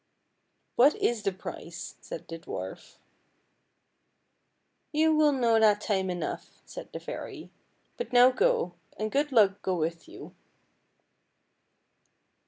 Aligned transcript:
"What 0.77 0.95
is 0.95 1.21
the 1.21 1.31
price?" 1.31 1.93
said 2.01 2.27
the 2.27 2.39
dwarf." 2.39 2.95
You 4.91 5.13
will 5.15 5.31
know 5.31 5.59
that 5.59 5.79
time 5.79 6.09
enough," 6.09 6.59
said 6.65 6.89
the 6.91 6.99
fairy;" 6.99 7.51
but 7.97 8.11
now 8.11 8.31
go, 8.31 8.73
and 8.97 9.11
good 9.11 9.31
luck 9.31 9.61
go 9.61 9.75
with 9.75 10.09
you." 10.09 10.33